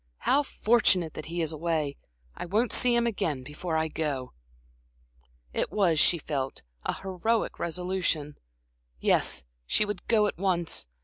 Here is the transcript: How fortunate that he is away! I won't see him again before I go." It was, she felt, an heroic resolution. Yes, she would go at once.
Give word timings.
How 0.25 0.41
fortunate 0.41 1.13
that 1.13 1.27
he 1.27 1.43
is 1.43 1.51
away! 1.51 1.95
I 2.35 2.47
won't 2.47 2.73
see 2.73 2.95
him 2.95 3.05
again 3.05 3.43
before 3.43 3.77
I 3.77 3.87
go." 3.87 4.33
It 5.53 5.71
was, 5.71 5.99
she 5.99 6.17
felt, 6.17 6.63
an 6.85 6.95
heroic 7.03 7.59
resolution. 7.59 8.39
Yes, 8.99 9.43
she 9.67 9.85
would 9.85 10.07
go 10.07 10.25
at 10.25 10.39
once. 10.39 10.87